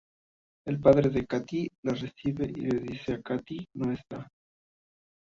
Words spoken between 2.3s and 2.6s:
y